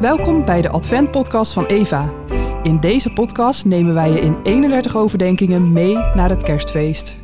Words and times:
Welkom 0.00 0.44
bij 0.44 0.62
de 0.62 0.68
Advent-podcast 0.68 1.52
van 1.52 1.66
Eva. 1.66 2.10
In 2.62 2.80
deze 2.80 3.12
podcast 3.12 3.64
nemen 3.64 3.94
wij 3.94 4.10
je 4.10 4.20
in 4.20 4.42
31 4.42 4.96
overdenkingen 4.96 5.72
mee 5.72 5.94
naar 5.94 6.28
het 6.28 6.42
kerstfeest. 6.42 7.14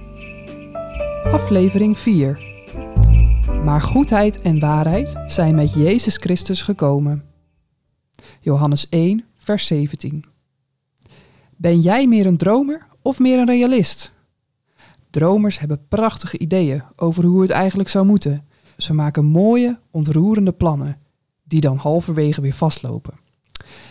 Aflevering 1.24 1.98
4. 1.98 2.38
Maar 3.64 3.82
goedheid 3.82 4.40
en 4.40 4.60
waarheid 4.60 5.16
zijn 5.26 5.54
met 5.54 5.72
Jezus 5.72 6.16
Christus 6.16 6.62
gekomen. 6.62 7.24
Johannes 8.40 8.88
1, 8.88 9.24
vers 9.34 9.66
17. 9.66 10.24
Ben 11.56 11.80
jij 11.80 12.06
meer 12.06 12.26
een 12.26 12.36
dromer 12.36 12.86
of 13.02 13.18
meer 13.18 13.38
een 13.38 13.46
realist? 13.46 14.12
Dromers 15.10 15.58
hebben 15.58 15.86
prachtige 15.88 16.38
ideeën 16.38 16.82
over 16.96 17.24
hoe 17.24 17.40
het 17.40 17.50
eigenlijk 17.50 17.88
zou 17.88 18.06
moeten. 18.06 18.46
Ze 18.76 18.92
maken 18.92 19.24
mooie, 19.24 19.78
ontroerende 19.90 20.52
plannen, 20.52 21.04
die 21.46 21.60
dan 21.60 21.76
halverwege 21.76 22.40
weer 22.40 22.54
vastlopen. 22.54 23.14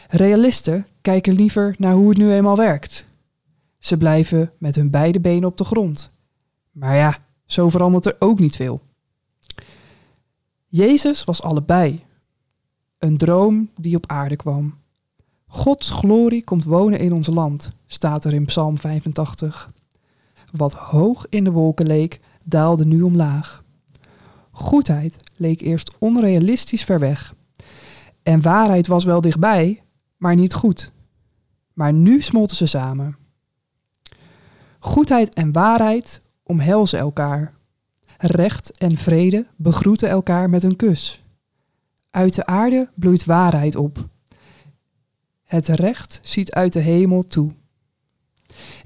Realisten 0.10 0.88
kijken 1.02 1.34
liever 1.34 1.76
naar 1.78 1.94
hoe 1.94 2.10
het 2.10 2.18
nu 2.18 2.32
eenmaal 2.32 2.58
werkt. 2.58 3.06
Ze 3.80 3.98
blijven 3.98 4.52
met 4.58 4.76
hun 4.76 4.90
beide 4.90 5.20
benen 5.20 5.50
op 5.50 5.58
de 5.58 5.64
grond. 5.64 6.12
Maar 6.72 6.96
ja, 6.96 7.18
zo 7.46 7.70
verandert 7.70 8.06
er 8.06 8.16
ook 8.20 8.40
niet 8.40 8.56
veel. 8.56 8.82
Jezus 10.68 11.24
was 11.24 11.42
allebei. 11.42 12.04
Een 12.98 13.18
droom 13.18 13.70
die 13.76 13.96
op 13.96 14.08
aarde 14.08 14.36
kwam. 14.36 14.78
Gods 15.48 15.90
glorie 15.90 16.44
komt 16.44 16.64
wonen 16.64 17.00
in 17.00 17.14
ons 17.14 17.28
land, 17.28 17.72
staat 17.88 18.26
er 18.26 18.34
in 18.34 18.46
Psalm 18.46 18.78
85. 18.78 19.72
Wat 20.52 20.74
hoog 20.74 21.26
in 21.30 21.44
de 21.44 21.52
wolken 21.52 21.88
leek, 21.88 22.20
daalde 22.44 22.86
nu 22.86 23.02
omlaag. 23.02 23.64
Goedheid 24.52 25.18
leek 25.36 25.62
eerst 25.62 25.92
onrealistisch 25.98 26.84
ver 26.84 27.00
weg. 27.00 27.36
En 28.26 28.42
waarheid 28.42 28.88
was 28.88 29.04
wel 29.04 29.22
dichtbij, 29.22 29.84
maar 30.18 30.36
niet 30.36 30.54
goed. 30.54 30.92
Maar 31.74 31.94
nu 31.94 32.22
smolten 32.22 32.56
ze 32.56 32.66
samen. 32.66 33.18
Goedheid 34.80 35.34
en 35.34 35.52
waarheid 35.52 36.22
omhelzen 36.44 37.00
elkaar. 37.00 37.54
Recht 38.18 38.78
en 38.78 38.98
vrede 38.98 39.48
begroeten 39.56 40.10
elkaar 40.10 40.50
met 40.50 40.64
een 40.64 40.76
kus. 40.76 41.24
Uit 42.12 42.36
de 42.36 42.46
aarde 42.46 42.90
bloeit 42.96 43.26
waarheid 43.26 43.76
op. 43.76 44.08
Het 45.44 45.68
recht 45.68 46.20
ziet 46.24 46.52
uit 46.52 46.74
de 46.74 46.80
hemel 46.80 47.24
toe. 47.24 47.52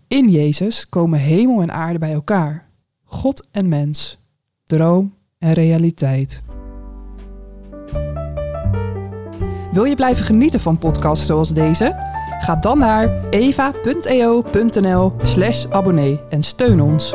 In 0.07 0.29
Jezus 0.29 0.89
komen 0.89 1.19
hemel 1.19 1.61
en 1.61 1.71
aarde 1.71 1.99
bij 1.99 2.13
elkaar. 2.13 2.69
God 3.03 3.47
en 3.51 3.67
mens, 3.67 4.19
droom 4.63 5.15
en 5.37 5.53
realiteit. 5.53 6.43
Wil 9.71 9.83
je 9.83 9.95
blijven 9.95 10.25
genieten 10.25 10.59
van 10.59 10.77
podcasts 10.77 11.25
zoals 11.25 11.49
deze? 11.49 11.95
Ga 12.39 12.55
dan 12.55 12.77
naar 12.77 13.09
eva.eo.nl/abonnee 13.29 16.19
en 16.29 16.43
steun 16.43 16.81
ons. 16.81 17.13